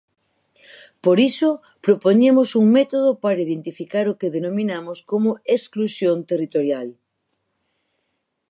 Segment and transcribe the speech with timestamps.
[1.03, 1.49] Por iso,
[1.85, 6.87] propoñemos un método para identificar o que denominamos como exclusión territorial.